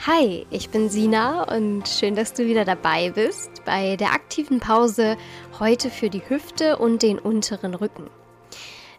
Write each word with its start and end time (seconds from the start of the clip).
Hi, 0.00 0.46
ich 0.50 0.70
bin 0.70 0.88
Sina 0.88 1.44
und 1.54 1.86
schön, 1.86 2.16
dass 2.16 2.32
du 2.32 2.46
wieder 2.46 2.64
dabei 2.64 3.10
bist 3.10 3.50
bei 3.64 3.94
der 3.96 4.12
aktiven 4.12 4.58
Pause 4.58 5.16
heute 5.60 5.90
für 5.90 6.08
die 6.08 6.22
Hüfte 6.28 6.78
und 6.78 7.02
den 7.02 7.18
unteren 7.18 7.74
Rücken. 7.74 8.08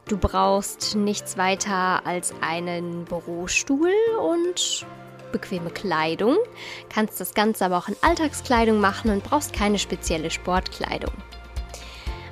Du 0.08 0.18
brauchst 0.18 0.96
nichts 0.96 1.36
weiter 1.36 2.06
als 2.06 2.34
einen 2.42 3.06
Bürostuhl 3.06 3.92
und 4.22 4.86
bequeme 5.34 5.72
Kleidung, 5.72 6.38
kannst 6.90 7.20
das 7.20 7.34
Ganze 7.34 7.66
aber 7.66 7.80
auch 7.80 7.90
in 7.90 7.98
Alltagskleidung 8.02 8.80
machen 8.80 9.12
und 9.12 9.24
brauchst 9.24 9.52
keine 9.52 9.80
spezielle 9.80 10.30
Sportkleidung. 10.30 11.14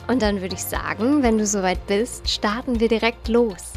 Und 0.08 0.22
dann 0.22 0.40
würde 0.40 0.56
ich 0.56 0.64
sagen, 0.64 1.24
wenn 1.24 1.40
du 1.40 1.46
soweit 1.46 1.88
bist, 1.88 2.30
starten 2.30 2.80
wir 2.80 2.88
direkt 2.88 3.28
los. 3.28 3.74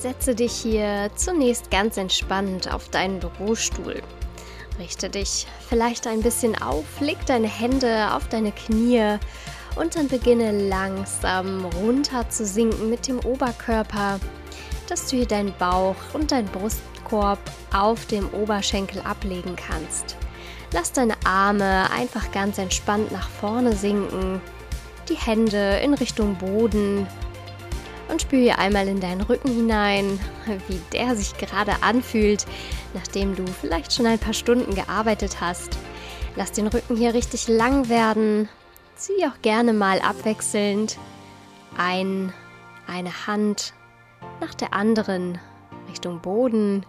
Setze 0.00 0.36
dich 0.36 0.52
hier 0.52 1.10
zunächst 1.16 1.72
ganz 1.72 1.96
entspannt 1.96 2.72
auf 2.72 2.88
deinen 2.88 3.18
Bürostuhl. 3.18 4.00
Richte 4.78 5.10
dich 5.10 5.48
vielleicht 5.68 6.06
ein 6.06 6.22
bisschen 6.22 6.60
auf, 6.62 6.84
leg 7.00 7.18
deine 7.26 7.48
Hände 7.48 8.14
auf 8.14 8.28
deine 8.28 8.52
Knie 8.52 9.18
und 9.74 9.96
dann 9.96 10.06
beginne 10.06 10.68
langsam 10.68 11.64
runter 11.64 12.28
zu 12.28 12.46
sinken 12.46 12.88
mit 12.88 13.08
dem 13.08 13.18
Oberkörper, 13.24 14.20
dass 14.88 15.08
du 15.08 15.16
hier 15.16 15.26
deinen 15.26 15.52
Bauch 15.58 15.96
und 16.12 16.30
deinen 16.30 16.48
Brustkorb 16.48 17.40
auf 17.74 18.06
dem 18.06 18.32
Oberschenkel 18.32 19.02
ablegen 19.02 19.56
kannst. 19.56 20.16
Lass 20.72 20.92
deine 20.92 21.14
Arme 21.24 21.90
einfach 21.90 22.30
ganz 22.30 22.58
entspannt 22.58 23.10
nach 23.10 23.28
vorne 23.28 23.74
sinken, 23.74 24.40
die 25.08 25.16
Hände 25.16 25.80
in 25.82 25.94
Richtung 25.94 26.36
Boden 26.36 27.08
und 28.08 28.22
spüre 28.22 28.58
einmal 28.58 28.88
in 28.88 29.00
deinen 29.00 29.20
Rücken 29.20 29.52
hinein, 29.52 30.18
wie 30.68 30.80
der 30.92 31.16
sich 31.16 31.36
gerade 31.36 31.82
anfühlt, 31.82 32.46
nachdem 32.94 33.36
du 33.36 33.44
vielleicht 33.46 33.92
schon 33.92 34.06
ein 34.06 34.18
paar 34.18 34.34
Stunden 34.34 34.74
gearbeitet 34.74 35.40
hast. 35.40 35.78
Lass 36.36 36.52
den 36.52 36.66
Rücken 36.66 36.96
hier 36.96 37.14
richtig 37.14 37.48
lang 37.48 37.88
werden. 37.88 38.48
Zieh 38.96 39.26
auch 39.26 39.40
gerne 39.42 39.72
mal 39.72 40.00
abwechselnd 40.00 40.98
ein, 41.76 42.32
eine 42.86 43.26
Hand 43.26 43.74
nach 44.40 44.54
der 44.54 44.72
anderen 44.72 45.38
Richtung 45.88 46.20
Boden. 46.20 46.84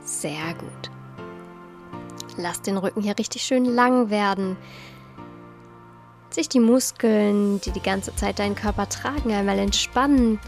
Sehr 0.00 0.54
gut. 0.58 0.90
Lass 2.36 2.62
den 2.62 2.76
Rücken 2.76 3.02
hier 3.02 3.18
richtig 3.18 3.42
schön 3.42 3.64
lang 3.64 4.10
werden 4.10 4.56
sich 6.34 6.48
die 6.48 6.60
Muskeln, 6.60 7.60
die 7.60 7.70
die 7.70 7.82
ganze 7.82 8.14
Zeit 8.14 8.38
deinen 8.38 8.54
Körper 8.54 8.88
tragen, 8.88 9.32
einmal 9.32 9.58
entspannen. 9.58 10.38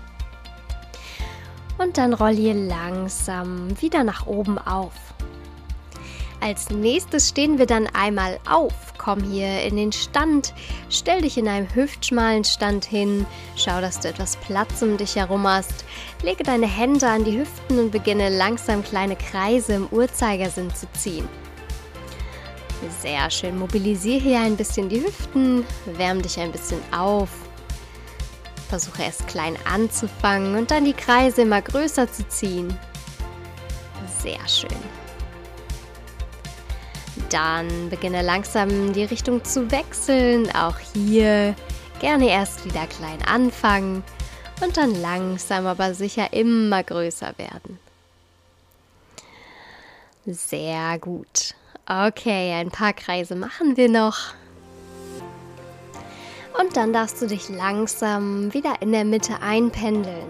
Und 1.78 1.98
dann 1.98 2.14
roll 2.14 2.34
hier 2.34 2.54
langsam 2.54 3.80
wieder 3.80 4.02
nach 4.02 4.26
oben 4.26 4.58
auf. 4.58 4.92
Als 6.40 6.70
nächstes 6.70 7.30
stehen 7.30 7.58
wir 7.58 7.66
dann 7.66 7.86
einmal 7.88 8.38
auf. 8.48 8.72
Komm 8.98 9.22
hier 9.22 9.62
in 9.62 9.76
den 9.76 9.92
Stand, 9.92 10.52
stell 10.90 11.22
dich 11.22 11.38
in 11.38 11.48
einem 11.48 11.72
hüftschmalen 11.74 12.44
Stand 12.44 12.84
hin, 12.84 13.24
schau, 13.56 13.80
dass 13.80 14.00
du 14.00 14.08
etwas 14.08 14.36
Platz 14.36 14.82
um 14.82 14.96
dich 14.96 15.16
herum 15.16 15.46
hast, 15.46 15.84
lege 16.22 16.42
deine 16.42 16.66
Hände 16.66 17.08
an 17.08 17.24
die 17.24 17.38
Hüften 17.38 17.78
und 17.78 17.92
beginne 17.92 18.28
langsam 18.28 18.82
kleine 18.82 19.16
Kreise 19.16 19.74
im 19.74 19.86
Uhrzeigersinn 19.90 20.74
zu 20.74 20.86
ziehen. 20.92 21.28
Sehr 23.00 23.30
schön. 23.30 23.58
Mobilisiere 23.58 24.20
hier 24.20 24.40
ein 24.40 24.56
bisschen 24.56 24.88
die 24.88 25.02
Hüften, 25.02 25.64
wärm 25.86 26.22
dich 26.22 26.38
ein 26.38 26.52
bisschen 26.52 26.80
auf. 26.92 27.30
Versuche 28.68 29.02
erst 29.02 29.26
klein 29.28 29.56
anzufangen 29.64 30.56
und 30.56 30.70
dann 30.70 30.84
die 30.84 30.92
Kreise 30.92 31.42
immer 31.42 31.62
größer 31.62 32.10
zu 32.10 32.26
ziehen. 32.28 32.76
Sehr 34.22 34.46
schön. 34.48 34.76
Dann 37.30 37.88
beginne 37.90 38.22
langsam 38.22 38.92
die 38.92 39.04
Richtung 39.04 39.44
zu 39.44 39.70
wechseln. 39.70 40.54
Auch 40.54 40.78
hier 40.78 41.54
gerne 42.00 42.28
erst 42.28 42.64
wieder 42.64 42.86
klein 42.86 43.22
anfangen 43.26 44.04
und 44.60 44.76
dann 44.76 44.94
langsam 45.00 45.66
aber 45.66 45.94
sicher 45.94 46.32
immer 46.32 46.82
größer 46.82 47.34
werden. 47.38 47.78
Sehr 50.26 50.98
gut. 50.98 51.54
Okay, 51.88 52.52
ein 52.52 52.72
paar 52.72 52.92
Kreise 52.92 53.36
machen 53.36 53.76
wir 53.76 53.88
noch. 53.88 54.34
Und 56.58 56.76
dann 56.76 56.92
darfst 56.92 57.22
du 57.22 57.28
dich 57.28 57.48
langsam 57.48 58.52
wieder 58.52 58.82
in 58.82 58.90
der 58.90 59.04
Mitte 59.04 59.40
einpendeln. 59.40 60.26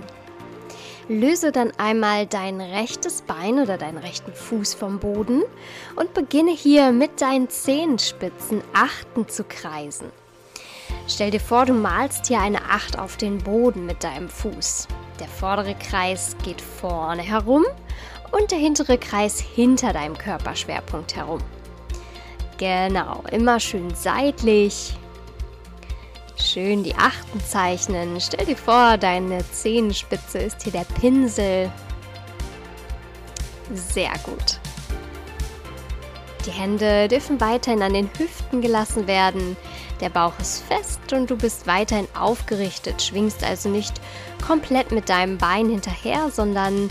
Löse 1.08 1.52
dann 1.52 1.72
einmal 1.78 2.26
dein 2.26 2.60
rechtes 2.60 3.22
Bein 3.22 3.58
oder 3.58 3.78
deinen 3.78 3.96
rechten 3.96 4.34
Fuß 4.34 4.74
vom 4.74 4.98
Boden 4.98 5.44
und 5.94 6.12
beginne 6.12 6.50
hier 6.50 6.92
mit 6.92 7.22
deinen 7.22 7.48
Zehenspitzen 7.48 8.60
Achten 8.74 9.26
zu 9.26 9.42
kreisen. 9.42 10.12
Stell 11.08 11.30
dir 11.30 11.40
vor, 11.40 11.64
du 11.64 11.72
malst 11.72 12.26
hier 12.26 12.40
eine 12.40 12.60
Acht 12.68 12.98
auf 12.98 13.16
den 13.16 13.38
Boden 13.38 13.86
mit 13.86 14.04
deinem 14.04 14.28
Fuß. 14.28 14.88
Der 15.20 15.28
vordere 15.28 15.74
Kreis 15.76 16.36
geht 16.44 16.60
vorne 16.60 17.22
herum 17.22 17.64
und 18.32 18.50
der 18.50 18.58
hintere 18.58 18.98
Kreis 18.98 19.40
hinter 19.40 19.92
deinem 19.92 20.16
Körperschwerpunkt 20.16 21.16
herum. 21.16 21.40
Genau, 22.58 23.22
immer 23.30 23.60
schön 23.60 23.94
seitlich. 23.94 24.96
Schön 26.36 26.82
die 26.84 26.94
Achten 26.94 27.40
zeichnen. 27.40 28.20
Stell 28.20 28.46
dir 28.46 28.56
vor, 28.56 28.98
deine 28.98 29.44
Zehenspitze 29.50 30.38
ist 30.38 30.62
hier 30.62 30.72
der 30.72 30.86
Pinsel. 31.00 31.70
Sehr 33.72 34.12
gut. 34.22 34.60
Die 36.46 36.52
Hände 36.52 37.08
dürfen 37.08 37.40
weiterhin 37.40 37.82
an 37.82 37.94
den 37.94 38.10
Hüften 38.16 38.60
gelassen 38.60 39.06
werden. 39.06 39.56
Der 40.00 40.10
Bauch 40.10 40.38
ist 40.38 40.62
fest 40.62 41.12
und 41.12 41.30
du 41.30 41.36
bist 41.36 41.66
weiterhin 41.66 42.06
aufgerichtet, 42.18 43.02
schwingst 43.02 43.42
also 43.42 43.68
nicht 43.68 44.00
komplett 44.46 44.92
mit 44.92 45.08
deinem 45.08 45.38
Bein 45.38 45.68
hinterher, 45.68 46.30
sondern 46.30 46.90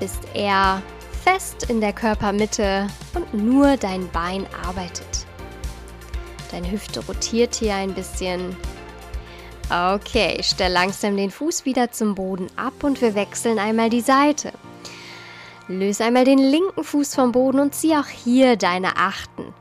bist 0.00 0.26
eher 0.34 0.82
fest 1.22 1.70
in 1.70 1.80
der 1.80 1.92
Körpermitte 1.92 2.86
und 3.14 3.32
nur 3.34 3.76
dein 3.76 4.10
Bein 4.10 4.46
arbeitet. 4.66 5.26
Deine 6.50 6.70
Hüfte 6.70 7.04
rotiert 7.06 7.54
hier 7.54 7.74
ein 7.76 7.94
bisschen. 7.94 8.56
Okay, 9.70 10.40
stell 10.42 10.72
langsam 10.72 11.16
den 11.16 11.30
Fuß 11.30 11.64
wieder 11.64 11.92
zum 11.92 12.16
Boden 12.16 12.48
ab 12.56 12.82
und 12.82 13.00
wir 13.00 13.14
wechseln 13.14 13.60
einmal 13.60 13.88
die 13.88 14.00
Seite. 14.00 14.52
Löse 15.68 16.04
einmal 16.04 16.24
den 16.24 16.38
linken 16.38 16.82
Fuß 16.82 17.14
vom 17.14 17.30
Boden 17.30 17.60
und 17.60 17.74
zieh 17.76 17.94
auch 17.94 18.08
hier 18.08 18.56
deine 18.56 18.96
Achten. 18.96 19.54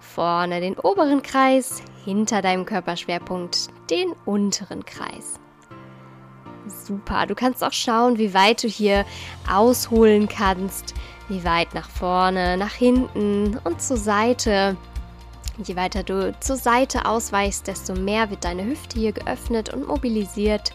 Vorne 0.00 0.60
den 0.60 0.78
oberen 0.78 1.22
Kreis, 1.22 1.82
hinter 2.04 2.40
deinem 2.40 2.64
Körperschwerpunkt 2.64 3.68
den 3.90 4.12
unteren 4.24 4.86
Kreis. 4.86 5.41
Super. 6.66 7.26
Du 7.26 7.34
kannst 7.34 7.62
auch 7.64 7.72
schauen, 7.72 8.18
wie 8.18 8.34
weit 8.34 8.62
du 8.62 8.68
hier 8.68 9.04
ausholen 9.50 10.28
kannst. 10.28 10.94
Wie 11.28 11.44
weit 11.44 11.74
nach 11.74 11.88
vorne, 11.88 12.56
nach 12.56 12.72
hinten 12.72 13.58
und 13.64 13.80
zur 13.80 13.96
Seite. 13.96 14.76
Je 15.58 15.76
weiter 15.76 16.02
du 16.02 16.34
zur 16.40 16.56
Seite 16.56 17.04
ausweichst, 17.04 17.66
desto 17.66 17.94
mehr 17.94 18.30
wird 18.30 18.44
deine 18.44 18.64
Hüfte 18.64 18.98
hier 18.98 19.12
geöffnet 19.12 19.72
und 19.72 19.86
mobilisiert. 19.86 20.74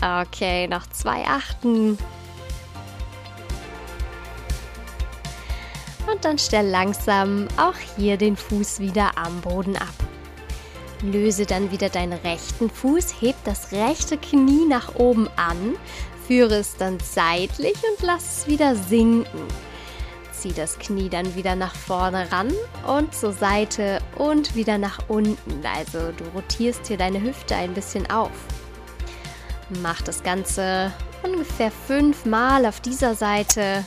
Okay, 0.00 0.66
noch 0.68 0.86
zwei 0.88 1.24
Achten. 1.24 1.98
Und 6.10 6.24
dann 6.24 6.38
stell 6.38 6.68
langsam 6.68 7.48
auch 7.56 7.74
hier 7.96 8.16
den 8.16 8.36
Fuß 8.36 8.78
wieder 8.80 9.10
am 9.16 9.40
Boden 9.40 9.76
ab. 9.76 10.05
Löse 11.02 11.46
dann 11.46 11.70
wieder 11.70 11.88
deinen 11.88 12.14
rechten 12.14 12.70
Fuß, 12.70 13.20
heb 13.20 13.36
das 13.44 13.72
rechte 13.72 14.16
Knie 14.16 14.66
nach 14.66 14.94
oben 14.94 15.28
an, 15.36 15.76
führe 16.26 16.56
es 16.56 16.76
dann 16.76 16.98
seitlich 17.00 17.74
und 17.74 18.06
lass 18.06 18.38
es 18.38 18.46
wieder 18.46 18.74
sinken. 18.74 19.46
Zieh 20.32 20.52
das 20.52 20.78
Knie 20.78 21.08
dann 21.08 21.34
wieder 21.34 21.54
nach 21.56 21.74
vorne 21.74 22.30
ran 22.30 22.52
und 22.86 23.14
zur 23.14 23.32
Seite 23.32 24.00
und 24.16 24.54
wieder 24.54 24.78
nach 24.78 24.98
unten. 25.08 25.64
Also 25.74 26.12
du 26.12 26.24
rotierst 26.34 26.86
hier 26.86 26.98
deine 26.98 27.22
Hüfte 27.22 27.56
ein 27.56 27.74
bisschen 27.74 28.10
auf. 28.10 28.30
Mach 29.82 30.02
das 30.02 30.22
Ganze 30.22 30.92
ungefähr 31.22 31.70
fünfmal 31.70 32.66
auf 32.66 32.80
dieser 32.80 33.14
Seite. 33.14 33.84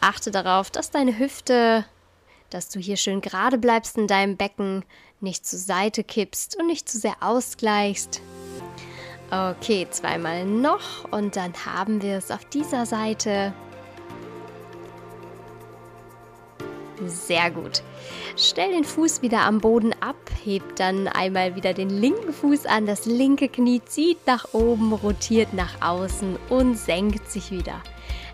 Achte 0.00 0.30
darauf, 0.30 0.70
dass 0.70 0.90
deine 0.90 1.18
Hüfte, 1.18 1.84
dass 2.50 2.68
du 2.68 2.78
hier 2.78 2.96
schön 2.96 3.20
gerade 3.20 3.58
bleibst 3.58 3.96
in 3.98 4.06
deinem 4.06 4.36
Becken, 4.36 4.84
nicht 5.20 5.46
zur 5.46 5.58
Seite 5.58 6.04
kippst 6.04 6.56
und 6.58 6.66
nicht 6.66 6.88
zu 6.88 6.98
sehr 6.98 7.16
ausgleichst. 7.20 8.20
Okay, 9.30 9.86
zweimal 9.90 10.44
noch 10.44 11.10
und 11.10 11.36
dann 11.36 11.52
haben 11.64 12.00
wir 12.00 12.16
es 12.16 12.30
auf 12.30 12.44
dieser 12.44 12.86
Seite. 12.86 13.52
Sehr 17.04 17.50
gut. 17.50 17.82
Stell 18.36 18.70
den 18.70 18.84
Fuß 18.84 19.22
wieder 19.22 19.40
am 19.40 19.60
Boden 19.60 19.92
ab, 20.00 20.16
heb 20.44 20.76
dann 20.76 21.08
einmal 21.08 21.56
wieder 21.56 21.74
den 21.74 21.90
linken 21.90 22.32
Fuß 22.32 22.66
an, 22.66 22.86
das 22.86 23.04
linke 23.06 23.48
Knie 23.48 23.82
zieht 23.84 24.26
nach 24.26 24.54
oben, 24.54 24.92
rotiert 24.92 25.52
nach 25.52 25.80
außen 25.82 26.36
und 26.48 26.76
senkt 26.76 27.30
sich 27.30 27.50
wieder. 27.50 27.82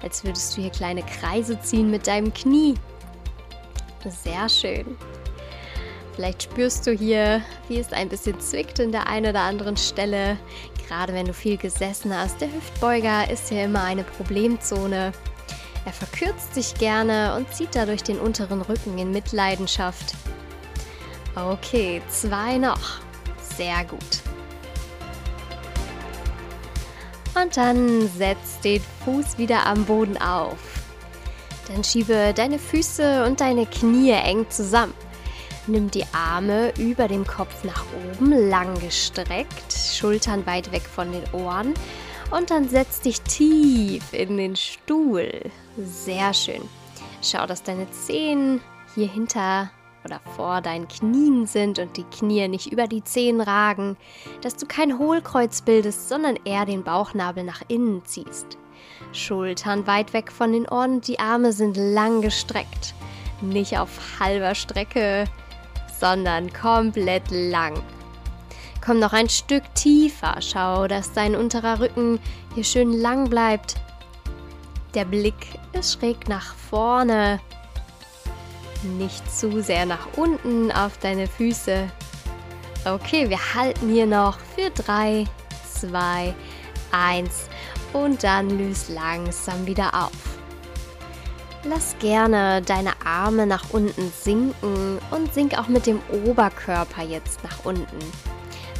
Als 0.03 0.25
würdest 0.25 0.57
du 0.57 0.63
hier 0.63 0.71
kleine 0.71 1.03
Kreise 1.03 1.61
ziehen 1.61 1.91
mit 1.91 2.07
deinem 2.07 2.35
Knie. 2.35 2.75
Sehr 4.09 4.49
schön. 4.49 4.97
Vielleicht 6.15 6.43
spürst 6.43 6.87
du 6.87 6.93
hier, 6.93 7.43
wie 7.69 7.79
es 7.79 7.93
ein 7.93 8.09
bisschen 8.09 8.39
zwickt 8.41 8.79
in 8.79 8.93
der 8.93 9.07
einen 9.07 9.31
oder 9.31 9.41
anderen 9.41 9.77
Stelle. 9.77 10.37
Gerade 10.87 11.15
wenn 11.15 11.27
du 11.27 11.33
viel 11.33 11.57
gesessen 11.57 12.17
hast. 12.17 12.41
Der 12.41 12.53
Hüftbeuger 12.53 13.31
ist 13.31 13.49
hier 13.49 13.65
immer 13.65 13.85
eine 13.85 14.05
Problemzone. 14.05 15.13
Er 15.85 15.93
verkürzt 15.93 16.55
sich 16.55 16.75
gerne 16.75 17.35
und 17.37 17.53
zieht 17.53 17.75
dadurch 17.75 18.03
den 18.03 18.19
unteren 18.19 18.61
Rücken 18.61 18.99
in 18.99 19.11
Mitleidenschaft. 19.11 20.15
Okay, 21.35 22.03
zwei 22.09 22.59
noch. 22.59 23.01
Sehr 23.57 23.85
gut. 23.85 24.01
Und 27.35 27.57
dann 27.57 28.07
setz 28.09 28.61
den 28.63 28.83
Fuß 29.05 29.39
wieder 29.39 29.67
am 29.67 29.85
Boden 29.87 30.21
auf. 30.21 30.72
Dann 31.69 31.85
schiebe 31.85 32.33
deine 32.35 32.59
Füße 32.59 33.25
und 33.25 33.41
deine 33.41 33.67
Knie 33.67 34.11
eng 34.11 34.49
zusammen. 34.51 34.95
Nimm 35.67 35.91
die 35.91 36.05
Arme 36.13 36.73
über 36.77 37.07
dem 37.07 37.25
Kopf 37.27 37.63
nach 37.63 37.85
oben, 38.19 38.49
lang 38.49 38.79
gestreckt, 38.81 39.73
Schultern 39.73 40.45
weit 40.45 40.73
weg 40.73 40.83
von 40.83 41.13
den 41.13 41.23
Ohren 41.33 41.75
und 42.33 42.51
dann 42.51 42.69
setz 42.69 43.01
dich 43.01 43.21
tief 43.21 44.13
in 44.13 44.37
den 44.39 44.57
Stuhl. 44.57 45.31
Sehr 45.77 46.35
schön. 46.35 46.63
Schau, 47.23 47.47
dass 47.47 47.63
deine 47.63 47.89
Zehen 47.93 48.61
hier 48.95 49.07
hinter 49.07 49.71
oder 50.05 50.21
vor 50.35 50.61
deinen 50.61 50.89
Knien 50.89 51.47
sind 51.47 51.79
und 51.79 51.97
die 51.97 52.05
Knie 52.05 52.49
nicht 52.49 52.73
über 52.73 52.89
die 52.89 53.05
Zehen 53.05 53.41
ragen, 53.41 53.97
dass 54.41 54.57
du 54.57 54.67
kein 54.67 54.99
Hohlkreuz 54.99 55.63
bildest, 55.63 56.09
sondern 56.09 56.37
eher 56.45 56.67
den 56.67 56.83
Bauchnabel 56.83 57.45
nach 57.45 57.63
innen 57.69 58.05
ziehst. 58.05 58.59
Schultern 59.13 59.87
weit 59.87 60.13
weg 60.13 60.33
von 60.33 60.53
den 60.53 60.69
Ohren 60.69 61.01
die 61.01 61.19
Arme 61.19 61.53
sind 61.53 61.77
lang 61.77 62.23
gestreckt. 62.23 62.95
Nicht 63.41 63.79
auf 63.79 64.21
halber 64.21 64.55
Strecke, 64.55 65.25
sondern 66.01 66.53
komplett 66.53 67.31
lang. 67.31 67.83
Komm 68.85 68.99
noch 68.99 69.13
ein 69.13 69.29
Stück 69.29 69.63
tiefer. 69.75 70.37
Schau, 70.41 70.89
dass 70.89 71.13
dein 71.13 71.37
unterer 71.37 71.81
Rücken 71.81 72.19
hier 72.55 72.65
schön 72.65 72.93
lang 72.93 73.31
bleibt. 73.31 73.77
Der 74.95 75.05
Blick 75.05 75.47
ist 75.73 75.99
schräg 75.99 76.29
nach 76.29 76.55
vorne. 76.55 77.41
Nicht 78.99 79.31
zu 79.33 79.63
sehr 79.63 79.87
nach 79.87 80.09
unten 80.17 80.73
auf 80.73 80.99
deine 80.99 81.29
Füße. 81.29 81.89
Okay, 82.85 83.31
wir 83.31 83.55
halten 83.55 83.89
hier 83.89 84.07
noch 84.07 84.39
für 84.57 84.71
3, 84.71 85.25
2, 85.73 86.35
1 86.91 87.49
und 87.93 88.23
dann 88.23 88.51
löst 88.59 88.89
langsam 88.89 89.67
wieder 89.67 90.05
auf. 90.05 90.13
Lass 91.65 91.97
gerne 92.01 92.61
deine 92.63 92.93
Arme 93.05 93.47
nach 93.47 93.71
unten 93.71 94.11
sinken 94.11 94.99
und 95.11 95.33
sink 95.33 95.57
auch 95.57 95.69
mit 95.69 95.87
dem 95.87 96.01
Oberkörper 96.27 97.03
jetzt 97.03 97.45
nach 97.45 97.65
unten, 97.65 97.99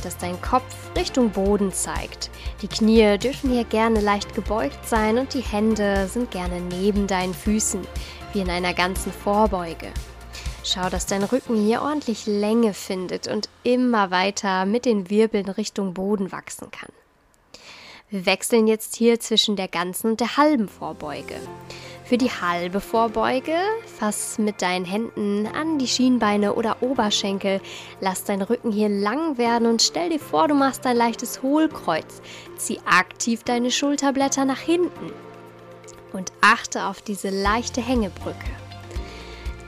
dass 0.03 0.19
dein 0.19 0.41
Kopf 0.43 0.75
Richtung 0.97 1.31
Boden 1.31 1.73
zeigt. 1.73 2.31
Die 2.61 2.67
Knie 2.67 3.19
dürfen 3.19 3.51
hier 3.51 3.65
gerne 3.65 4.01
leicht 4.01 4.35
gebeugt 4.35 4.89
sein 4.89 5.19
und 5.19 5.33
die 5.33 5.43
Hände 5.43 6.09
sind 6.09 6.33
gerne 6.33 6.61
neben 6.61 7.07
deinen 7.07 7.35
Füßen, 7.35 7.87
wie 8.33 8.41
in 8.41 8.51
einer 8.51 8.75
ganzen 8.75 9.13
Vorbeuge. 9.13 9.93
Schau, 10.65 10.89
dass 10.89 11.07
dein 11.07 11.23
Rücken 11.23 11.57
hier 11.57 11.83
ordentlich 11.83 12.27
Länge 12.27 12.75
findet 12.75 13.29
und 13.29 13.49
immer 13.63 14.11
weiter 14.11 14.65
mit 14.65 14.87
den 14.87 15.09
Wirbeln 15.09 15.49
Richtung 15.49 15.95
Boden 15.95 16.33
wachsen 16.33 16.71
kann. 16.71 16.91
Wir 18.13 18.27
wechseln 18.27 18.67
jetzt 18.67 18.95
hier 18.95 19.19
zwischen 19.21 19.57
der 19.57 19.69
ganzen 19.69 20.11
und 20.11 20.21
der 20.21 20.37
halben 20.37 20.69
Vorbeuge. 20.69 21.37
Für 22.05 22.19
die 22.19 22.29
halbe 22.29 22.81
Vorbeuge 22.83 23.57
fass 23.99 24.39
mit 24.39 24.61
deinen 24.61 24.85
Händen 24.85 25.47
an 25.47 25.79
die 25.79 25.89
Schienbeine 25.89 26.53
oder 26.53 26.83
Oberschenkel. 26.83 27.63
Lass 28.03 28.25
deinen 28.25 28.43
Rücken 28.43 28.71
hier 28.71 28.91
lang 28.91 29.39
werden 29.39 29.67
und 29.67 29.81
stell 29.81 30.11
dir 30.11 30.19
vor, 30.21 30.47
du 30.47 30.53
machst 30.53 30.85
ein 30.85 30.99
leichtes 30.99 31.43
Hohlkreuz. 31.43 32.21
Zieh 32.59 32.81
aktiv 32.85 33.45
deine 33.45 33.71
Schulterblätter 33.71 34.45
nach 34.45 34.61
hinten 34.61 35.11
und 36.13 36.33
achte 36.43 36.85
auf 36.85 37.01
diese 37.01 37.31
leichte 37.31 37.81
Hängebrücke. 37.81 38.51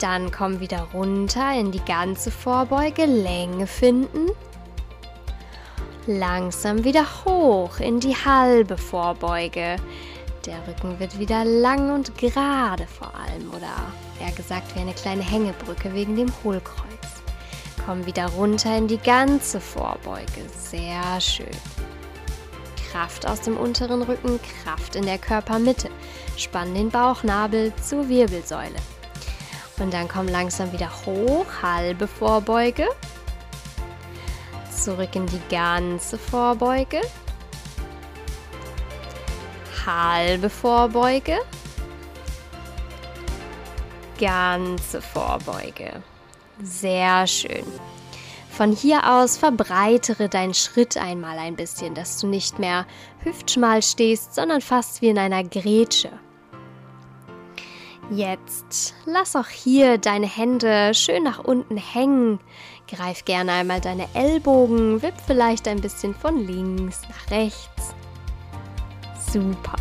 Dann 0.00 0.30
komm 0.30 0.60
wieder 0.60 0.88
runter 0.92 1.58
in 1.58 1.72
die 1.72 1.84
ganze 1.86 2.30
Vorbeuge, 2.30 3.06
Länge 3.06 3.66
finden. 3.66 4.28
Langsam 6.06 6.84
wieder 6.84 7.06
hoch 7.24 7.80
in 7.80 7.98
die 7.98 8.14
halbe 8.14 8.76
Vorbeuge. 8.76 9.76
Der 10.44 10.58
Rücken 10.68 11.00
wird 11.00 11.18
wieder 11.18 11.46
lang 11.46 11.94
und 11.94 12.18
gerade 12.18 12.86
vor 12.86 13.10
allem 13.14 13.48
oder 13.48 13.72
eher 14.20 14.32
gesagt 14.32 14.74
wie 14.74 14.80
eine 14.80 14.92
kleine 14.92 15.22
Hängebrücke 15.22 15.94
wegen 15.94 16.14
dem 16.14 16.30
Hohlkreuz. 16.44 16.84
Komm 17.86 18.04
wieder 18.04 18.26
runter 18.26 18.76
in 18.76 18.86
die 18.86 18.98
ganze 18.98 19.60
Vorbeuge. 19.60 20.42
Sehr 20.54 21.20
schön. 21.22 21.46
Kraft 22.90 23.26
aus 23.26 23.40
dem 23.40 23.56
unteren 23.56 24.02
Rücken, 24.02 24.38
Kraft 24.62 24.96
in 24.96 25.06
der 25.06 25.16
Körpermitte. 25.16 25.88
Spann 26.36 26.74
den 26.74 26.90
Bauchnabel 26.90 27.72
zur 27.76 28.10
Wirbelsäule. 28.10 28.76
Und 29.78 29.94
dann 29.94 30.08
komm 30.08 30.28
langsam 30.28 30.70
wieder 30.70 30.90
hoch, 31.06 31.46
halbe 31.62 32.06
Vorbeuge. 32.06 32.88
Zurück 34.84 35.16
in 35.16 35.24
die 35.24 35.40
ganze 35.48 36.18
Vorbeuge 36.18 37.00
halbe 39.86 40.50
Vorbeuge, 40.50 41.38
ganze 44.20 45.00
Vorbeuge. 45.00 46.02
Sehr 46.62 47.26
schön. 47.26 47.64
Von 48.50 48.72
hier 48.72 49.10
aus 49.10 49.38
verbreitere 49.38 50.28
deinen 50.28 50.52
Schritt 50.52 50.98
einmal 50.98 51.38
ein 51.38 51.56
bisschen, 51.56 51.94
dass 51.94 52.18
du 52.20 52.26
nicht 52.26 52.58
mehr 52.58 52.86
hüftschmal 53.20 53.82
stehst, 53.82 54.34
sondern 54.34 54.60
fast 54.60 55.00
wie 55.00 55.08
in 55.08 55.18
einer 55.18 55.44
Grätsche. 55.44 56.10
Jetzt 58.10 58.94
lass 59.06 59.34
auch 59.34 59.48
hier 59.48 59.96
deine 59.96 60.26
Hände 60.26 60.92
schön 60.92 61.22
nach 61.22 61.38
unten 61.38 61.78
hängen. 61.78 62.38
Greif 62.88 63.24
gerne 63.24 63.52
einmal 63.52 63.80
deine 63.80 64.06
Ellbogen, 64.14 65.02
wipp 65.02 65.14
vielleicht 65.26 65.66
ein 65.68 65.80
bisschen 65.80 66.14
von 66.14 66.46
links 66.46 67.00
nach 67.08 67.30
rechts. 67.30 67.94
Super. 69.32 69.76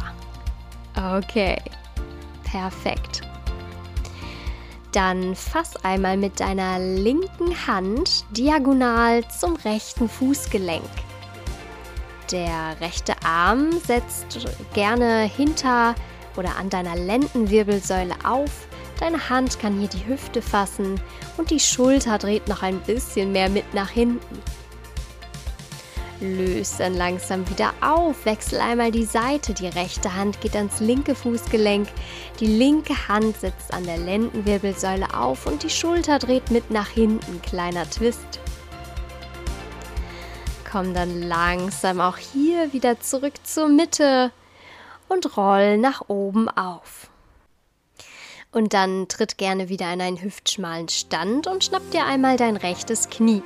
Okay. 0.95 1.57
Perfekt. 2.43 3.21
Dann 4.91 5.35
fass 5.35 5.75
einmal 5.83 6.17
mit 6.17 6.39
deiner 6.39 6.77
linken 6.77 7.67
Hand 7.67 8.25
diagonal 8.31 9.27
zum 9.27 9.55
rechten 9.55 10.07
Fußgelenk. 10.07 10.83
Der 12.31 12.79
rechte 12.79 13.15
Arm 13.25 13.71
setzt 13.85 14.47
gerne 14.73 15.23
hinter 15.23 15.95
oder 16.35 16.55
an 16.57 16.69
deiner 16.69 16.95
Lendenwirbelsäule 16.95 18.15
auf. 18.23 18.67
Deine 19.03 19.29
Hand 19.29 19.59
kann 19.59 19.79
hier 19.79 19.89
die 19.89 20.07
Hüfte 20.07 20.41
fassen 20.41 20.97
und 21.35 21.51
die 21.51 21.59
Schulter 21.59 22.17
dreht 22.17 22.47
noch 22.47 22.63
ein 22.63 22.79
bisschen 22.79 23.33
mehr 23.33 23.49
mit 23.49 23.73
nach 23.73 23.89
hinten. 23.89 24.41
Löst 26.21 26.79
dann 26.79 26.95
langsam 26.95 27.49
wieder 27.49 27.73
auf. 27.81 28.25
Wechsel 28.25 28.61
einmal 28.61 28.91
die 28.91 29.03
Seite. 29.03 29.53
Die 29.53 29.67
rechte 29.67 30.15
Hand 30.15 30.39
geht 30.39 30.55
ans 30.55 30.79
linke 30.79 31.15
Fußgelenk. 31.15 31.89
Die 32.39 32.45
linke 32.45 33.09
Hand 33.09 33.35
sitzt 33.41 33.73
an 33.73 33.83
der 33.83 33.97
Lendenwirbelsäule 33.97 35.13
auf 35.13 35.47
und 35.47 35.63
die 35.63 35.69
Schulter 35.69 36.17
dreht 36.17 36.49
mit 36.49 36.71
nach 36.71 36.87
hinten. 36.87 37.41
Kleiner 37.41 37.89
Twist. 37.89 38.39
Komm 40.71 40.93
dann 40.93 41.23
langsam 41.23 41.99
auch 41.99 42.15
hier 42.15 42.71
wieder 42.71 43.01
zurück 43.01 43.33
zur 43.43 43.67
Mitte 43.67 44.31
und 45.09 45.35
roll 45.35 45.77
nach 45.77 46.07
oben 46.07 46.47
auf. 46.47 47.09
Und 48.53 48.73
dann 48.73 49.07
tritt 49.07 49.37
gerne 49.37 49.67
wieder 49.67 49.91
in 49.91 49.99
einen 49.99 50.21
hüftschmalen 50.21 50.87
Stand 50.87 51.47
und 51.47 51.63
schnapp 51.63 51.89
dir 51.91 52.05
einmal 52.05 52.37
dein 52.37 52.55
rechtes 52.55 53.09
Knie. 53.09 53.41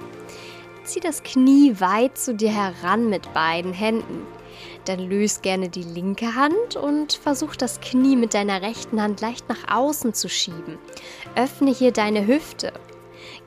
Zieh 0.84 1.00
das 1.00 1.24
Knie 1.24 1.80
weit 1.80 2.18
zu 2.18 2.36
dir 2.36 2.52
heran 2.52 3.10
mit 3.10 3.34
beiden 3.34 3.74
Händen. 3.74 4.28
Dann 4.86 5.00
löst 5.00 5.44
gerne 5.44 5.70
die 5.70 5.84
linke 5.84 6.36
Hand 6.36 6.76
und 6.76 7.14
versuch 7.14 7.56
das 7.56 7.80
Knie 7.82 8.16
mit 8.16 8.34
deiner 8.34 8.62
rechten 8.62 9.02
Hand 9.02 9.22
leicht 9.22 9.48
nach 9.50 9.74
außen 9.74 10.14
zu 10.14 10.30
schieben. 10.30 10.78
Öffne 11.36 11.72
hier 11.74 11.92
deine 11.92 12.28
Hüfte. 12.28 12.74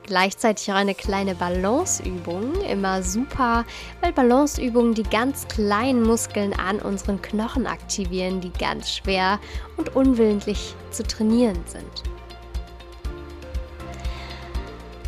Gleichzeitig 0.03 0.71
auch 0.71 0.77
eine 0.77 0.95
kleine 0.95 1.35
Balanceübung, 1.35 2.59
immer 2.61 3.03
super, 3.03 3.65
weil 4.01 4.11
Balanceübungen 4.11 4.93
die 4.93 5.03
ganz 5.03 5.47
kleinen 5.47 6.03
Muskeln 6.03 6.53
an 6.53 6.79
unseren 6.79 7.21
Knochen 7.21 7.67
aktivieren, 7.67 8.41
die 8.41 8.51
ganz 8.51 8.91
schwer 8.91 9.39
und 9.77 9.95
unwillentlich 9.95 10.75
zu 10.89 11.03
trainieren 11.03 11.63
sind. 11.67 12.03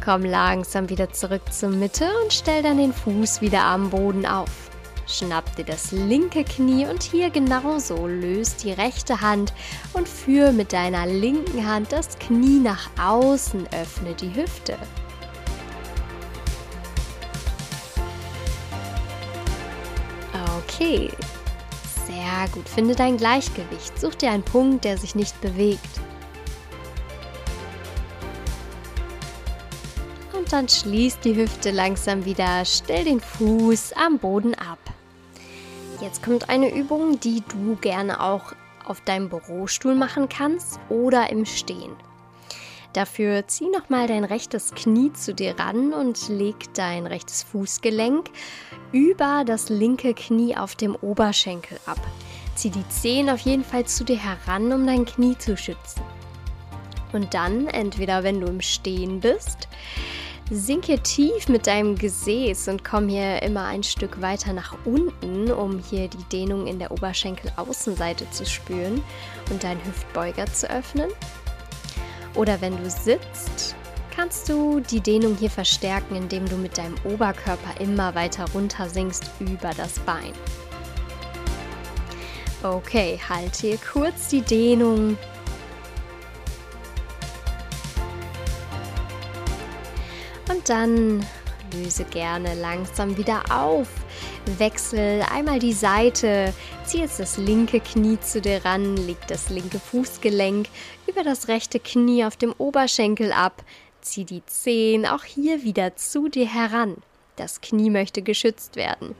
Komm 0.04 0.26
langsam 0.26 0.90
wieder 0.90 1.12
zurück 1.12 1.44
zur 1.52 1.70
Mitte 1.70 2.06
und 2.24 2.34
stell 2.34 2.62
dann 2.62 2.78
den 2.78 2.94
Fuß 2.94 3.42
wieder 3.42 3.64
am 3.64 3.90
Boden 3.90 4.26
auf. 4.26 4.63
Schnapp 5.06 5.56
dir 5.56 5.66
das 5.66 5.92
linke 5.92 6.44
Knie 6.44 6.86
und 6.88 7.04
hier 7.04 7.30
genauso 7.30 8.08
löst 8.08 8.64
die 8.64 8.72
rechte 8.72 9.22
Hand 9.22 9.54
und 9.94 10.08
führ 10.08 10.52
mit 10.52 10.74
deiner 10.74 11.06
linken 11.06 11.68
Hand 11.68 11.92
das 11.92 12.18
Knie 12.20 12.60
nach 12.60 12.90
außen, 13.00 13.68
öffne 13.74 14.14
die 14.16 14.34
Hüfte. 14.34 14.78
Okay, 20.66 21.12
sehr 22.08 22.48
gut. 22.52 22.68
Finde 22.68 22.96
dein 22.96 23.18
Gleichgewicht. 23.18 24.00
Such 24.00 24.16
dir 24.16 24.32
einen 24.32 24.44
Punkt, 24.44 24.86
der 24.86 24.98
sich 24.98 25.16
nicht 25.16 25.40
bewegt. 25.42 25.82
Und 30.36 30.52
dann 30.52 30.68
schließ 30.68 31.20
die 31.20 31.36
Hüfte 31.36 31.72
langsam 31.72 32.26
wieder. 32.26 32.66
Stell 32.66 33.06
den 33.06 33.20
Fuß 33.20 33.94
am 33.94 34.18
Boden 34.20 34.56
ab. 34.56 34.93
Jetzt 36.04 36.22
kommt 36.22 36.50
eine 36.50 36.70
Übung, 36.76 37.22
die 37.22 37.42
du 37.48 37.78
gerne 37.78 38.22
auch 38.22 38.52
auf 38.84 39.00
deinem 39.00 39.30
Bürostuhl 39.30 39.96
machen 39.96 40.28
kannst 40.28 40.78
oder 40.90 41.30
im 41.30 41.46
Stehen. 41.46 41.96
Dafür 42.92 43.48
zieh 43.48 43.70
nochmal 43.70 44.08
dein 44.08 44.26
rechtes 44.26 44.74
Knie 44.76 45.14
zu 45.14 45.34
dir 45.34 45.58
ran 45.58 45.94
und 45.94 46.28
leg 46.28 46.74
dein 46.74 47.08
rechtes 47.08 47.44
Fußgelenk 47.44 48.30
über 48.92 49.44
das 49.46 49.70
linke 49.70 50.14
Knie 50.14 50.58
auf 50.58 50.76
dem 50.76 50.94
Oberschenkel 50.94 51.80
ab. 51.86 52.02
Zieh 52.56 52.70
die 52.70 52.88
Zehen 52.90 53.30
auf 53.30 53.40
jeden 53.40 53.64
Fall 53.64 53.86
zu 53.86 54.04
dir 54.04 54.18
heran, 54.18 54.74
um 54.74 54.86
dein 54.86 55.06
Knie 55.06 55.38
zu 55.38 55.56
schützen. 55.56 56.02
Und 57.14 57.34
dann, 57.34 57.68
entweder 57.68 58.24
wenn 58.24 58.42
du 58.42 58.48
im 58.48 58.60
Stehen 58.60 59.22
bist, 59.22 59.70
sinke 60.52 61.00
tief 61.00 61.48
mit 61.48 61.68
deinem 61.68 61.96
Gesäß 61.96 62.68
und 62.68 62.84
komm 62.84 63.08
hier 63.08 63.42
immer 63.42 63.66
ein 63.66 63.84
Stück 63.84 64.22
weiter 64.22 64.54
nach 64.54 64.76
unten, 64.86 65.52
um 65.52 65.80
hier 65.80 66.08
die 66.08 66.24
Dehnung 66.32 66.68
in 66.68 66.80
der 66.80 66.92
Oberschenkelaußenseite 66.92 68.30
zu 68.32 68.46
spüren 68.46 69.02
und 69.50 69.64
deinen 69.64 69.84
Hüftbeuger 69.86 70.46
zu 70.48 70.70
öffnen. 70.70 71.10
Oder 72.36 72.60
wenn 72.62 72.76
du 72.78 72.90
sitzt, 72.90 73.76
kannst 74.16 74.50
du 74.50 74.80
die 74.80 75.02
Dehnung 75.02 75.36
hier 75.38 75.50
verstärken, 75.50 76.16
indem 76.16 76.48
du 76.48 76.56
mit 76.56 76.78
deinem 76.78 76.96
Oberkörper 77.04 77.80
immer 77.80 78.14
weiter 78.16 78.46
runter 78.54 78.90
sinkst 78.90 79.30
über 79.40 79.72
das 79.76 80.00
Bein. 80.00 80.34
Okay, 82.64 83.20
halte 83.28 83.68
hier 83.68 83.78
kurz 83.78 84.30
die 84.30 84.42
Dehnung. 84.42 85.18
Dann 90.66 91.26
löse 91.74 92.06
gerne 92.06 92.54
langsam 92.56 93.18
wieder 93.18 93.44
auf. 93.50 93.88
Wechsel 94.58 95.24
einmal 95.34 95.60
die 95.60 95.74
Seite, 95.74 96.54
zieh 96.86 97.00
jetzt 97.00 97.20
das 97.20 97.38
linke 97.38 97.80
Knie 97.80 98.20
zu 98.20 98.42
dir 98.42 98.64
ran, 98.64 98.96
leg 98.98 99.18
das 99.28 99.50
linke 99.50 99.80
Fußgelenk 99.80 100.68
über 101.08 101.24
das 101.24 101.48
rechte 101.48 101.80
Knie 101.80 102.26
auf 102.26 102.38
dem 102.38 102.54
Oberschenkel 102.58 103.32
ab, 103.32 103.64
zieh 104.02 104.26
die 104.26 104.46
Zehen 104.46 105.06
auch 105.06 105.24
hier 105.24 105.64
wieder 105.64 105.96
zu 105.96 106.28
dir 106.28 106.48
heran. 106.48 106.98
Das 107.36 107.62
Knie 107.62 107.90
möchte 107.90 108.22
geschützt 108.22 108.76
werden. 108.76 109.16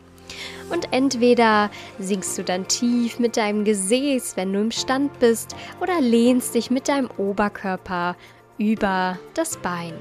Und 0.70 0.92
entweder 0.92 1.70
sinkst 2.00 2.38
du 2.38 2.44
dann 2.44 2.68
tief 2.68 3.20
mit 3.20 3.38
deinem 3.38 3.66
Gesäß, 3.66 4.38
wenn 4.38 4.54
du 4.54 4.62
im 4.62 4.72
Stand 4.72 5.20
bist, 5.20 5.56
oder 5.82 6.00
lehnst 6.02 6.56
dich 6.56 6.72
mit 6.72 6.88
deinem 6.88 7.10
Oberkörper 7.18 8.16
über 8.58 9.20
das 9.34 9.58
Bein. 9.58 9.94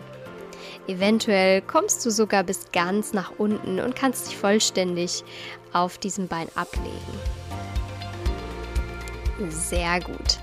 Eventuell 0.88 1.62
kommst 1.62 2.04
du 2.04 2.10
sogar 2.10 2.42
bis 2.42 2.72
ganz 2.72 3.12
nach 3.12 3.32
unten 3.38 3.78
und 3.78 3.94
kannst 3.94 4.28
dich 4.28 4.36
vollständig 4.36 5.22
auf 5.72 5.98
diesem 5.98 6.26
Bein 6.26 6.48
ablegen. 6.54 6.92
Sehr 9.48 10.00
gut. 10.00 10.38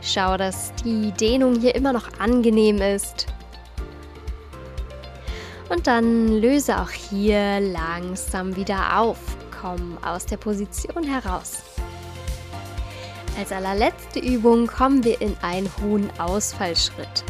Schau, 0.00 0.36
dass 0.36 0.72
die 0.84 1.12
Dehnung 1.12 1.60
hier 1.60 1.74
immer 1.74 1.92
noch 1.92 2.18
angenehm 2.18 2.80
ist. 2.80 3.26
Und 5.68 5.86
dann 5.86 6.40
löse 6.40 6.78
auch 6.78 6.90
hier 6.90 7.60
langsam 7.60 8.54
wieder 8.56 8.98
auf. 8.98 9.18
Komm 9.60 9.98
aus 10.04 10.26
der 10.26 10.36
Position 10.36 11.04
heraus. 11.04 11.62
Als 13.38 13.50
allerletzte 13.50 14.20
Übung 14.20 14.66
kommen 14.66 15.02
wir 15.04 15.20
in 15.20 15.36
einen 15.42 15.70
hohen 15.82 16.08
Ausfallschritt. 16.20 17.24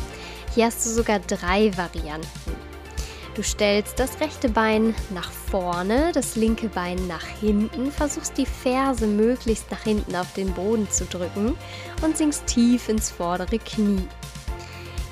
Hier 0.55 0.67
hast 0.67 0.87
du 0.87 0.91
sogar 0.91 1.19
drei 1.19 1.77
Varianten. 1.77 2.29
Du 3.35 3.43
stellst 3.43 3.99
das 3.99 4.21
rechte 4.21 4.49
Bein 4.49 4.95
nach 5.11 5.33
vorne, 5.33 6.13
das 6.13 6.37
linke 6.37 6.69
Bein 6.69 7.09
nach 7.09 7.27
hinten, 7.27 7.91
versuchst 7.91 8.39
die 8.39 8.47
Ferse 8.47 9.09
möglichst 9.09 9.69
nach 9.73 9.83
hinten 9.83 10.15
auf 10.15 10.33
den 10.35 10.53
Boden 10.53 10.89
zu 10.89 11.07
drücken 11.07 11.57
und 12.03 12.17
sinkst 12.17 12.47
tief 12.47 12.89
ins 12.89 13.11
vordere 13.11 13.59
Knie. 13.59 14.07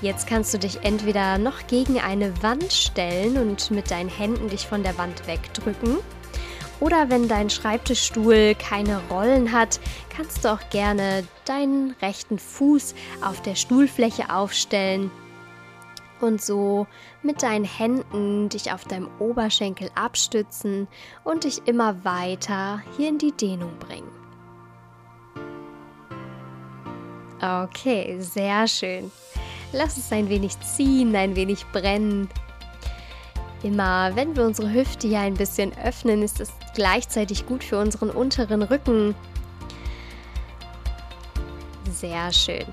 Jetzt 0.00 0.28
kannst 0.28 0.54
du 0.54 0.58
dich 0.58 0.84
entweder 0.84 1.38
noch 1.38 1.66
gegen 1.66 1.98
eine 1.98 2.40
Wand 2.44 2.72
stellen 2.72 3.36
und 3.36 3.72
mit 3.72 3.90
deinen 3.90 4.10
Händen 4.10 4.48
dich 4.48 4.68
von 4.68 4.84
der 4.84 4.96
Wand 4.96 5.26
wegdrücken. 5.26 5.96
Oder 6.78 7.10
wenn 7.10 7.26
dein 7.26 7.50
Schreibtischstuhl 7.50 8.54
keine 8.54 9.00
Rollen 9.08 9.50
hat, 9.50 9.80
kannst 10.16 10.44
du 10.44 10.52
auch 10.52 10.70
gerne 10.70 11.24
deinen 11.46 11.96
rechten 12.00 12.38
Fuß 12.38 12.94
auf 13.22 13.42
der 13.42 13.56
Stuhlfläche 13.56 14.32
aufstellen 14.32 15.10
und 16.22 16.40
so 16.40 16.86
mit 17.22 17.42
deinen 17.42 17.64
Händen 17.64 18.48
dich 18.48 18.72
auf 18.72 18.84
deinem 18.84 19.08
Oberschenkel 19.18 19.90
abstützen 19.94 20.88
und 21.24 21.44
dich 21.44 21.66
immer 21.66 22.04
weiter 22.04 22.82
hier 22.96 23.08
in 23.08 23.18
die 23.18 23.32
Dehnung 23.32 23.72
bringen. 23.78 24.10
Okay, 27.40 28.20
sehr 28.20 28.68
schön. 28.68 29.10
Lass 29.72 29.96
es 29.96 30.12
ein 30.12 30.28
wenig 30.28 30.58
ziehen, 30.60 31.16
ein 31.16 31.34
wenig 31.34 31.66
brennen. 31.72 32.28
Immer 33.62 34.14
wenn 34.14 34.36
wir 34.36 34.44
unsere 34.44 34.72
Hüfte 34.72 35.08
hier 35.08 35.20
ein 35.20 35.34
bisschen 35.34 35.72
öffnen, 35.78 36.22
ist 36.22 36.40
es 36.40 36.52
gleichzeitig 36.74 37.46
gut 37.46 37.64
für 37.64 37.78
unseren 37.78 38.10
unteren 38.10 38.62
Rücken. 38.62 39.14
Sehr 41.90 42.32
schön. 42.32 42.66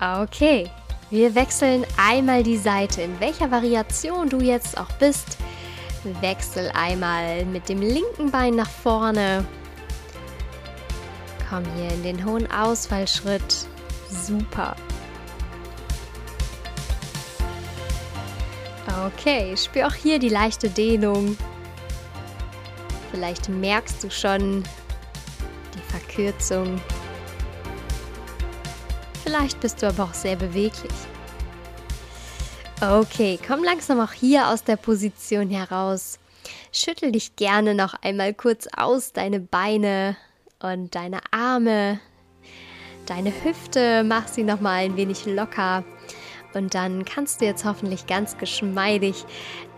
Okay, 0.00 0.70
wir 1.10 1.34
wechseln 1.34 1.86
einmal 1.96 2.42
die 2.42 2.56
Seite, 2.56 3.02
in 3.02 3.18
welcher 3.20 3.50
Variation 3.50 4.28
du 4.28 4.40
jetzt 4.40 4.78
auch 4.78 4.90
bist. 4.98 5.38
Wechsel 6.20 6.70
einmal 6.74 7.44
mit 7.44 7.68
dem 7.68 7.80
linken 7.80 8.30
Bein 8.30 8.54
nach 8.54 8.70
vorne. 8.70 9.44
Komm 11.48 11.64
hier 11.76 11.90
in 11.90 12.02
den 12.02 12.24
hohen 12.24 12.50
Ausfallschritt. 12.50 13.66
Super. 14.08 14.76
Okay, 19.06 19.56
spür 19.56 19.88
auch 19.88 19.94
hier 19.94 20.18
die 20.18 20.28
leichte 20.28 20.70
Dehnung. 20.70 21.36
Vielleicht 23.10 23.48
merkst 23.48 24.02
du 24.02 24.10
schon 24.10 24.62
die 25.74 25.90
Verkürzung. 25.90 26.80
Vielleicht 29.26 29.58
bist 29.58 29.82
du 29.82 29.88
aber 29.88 30.04
auch 30.04 30.14
sehr 30.14 30.36
beweglich. 30.36 30.92
Okay, 32.80 33.40
komm 33.44 33.64
langsam 33.64 33.98
auch 33.98 34.12
hier 34.12 34.48
aus 34.48 34.62
der 34.62 34.76
Position 34.76 35.50
heraus. 35.50 36.20
Schüttel 36.72 37.10
dich 37.10 37.34
gerne 37.34 37.74
noch 37.74 37.94
einmal 38.02 38.34
kurz 38.34 38.68
aus, 38.76 39.12
deine 39.12 39.40
Beine 39.40 40.16
und 40.60 40.94
deine 40.94 41.18
Arme, 41.32 41.98
deine 43.06 43.32
Hüfte, 43.42 44.04
mach 44.04 44.28
sie 44.28 44.44
noch 44.44 44.60
mal 44.60 44.84
ein 44.84 44.96
wenig 44.96 45.26
locker. 45.26 45.82
Und 46.54 46.74
dann 46.74 47.04
kannst 47.04 47.40
du 47.40 47.46
jetzt 47.46 47.64
hoffentlich 47.64 48.06
ganz 48.06 48.38
geschmeidig 48.38 49.24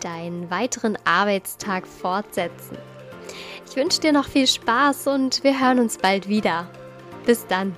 deinen 0.00 0.50
weiteren 0.50 0.98
Arbeitstag 1.06 1.86
fortsetzen. 1.86 2.76
Ich 3.66 3.76
wünsche 3.76 4.00
dir 4.00 4.12
noch 4.12 4.26
viel 4.26 4.46
Spaß 4.46 5.06
und 5.06 5.42
wir 5.42 5.58
hören 5.58 5.78
uns 5.78 5.96
bald 5.96 6.28
wieder. 6.28 6.68
Bis 7.24 7.46
dann. 7.46 7.74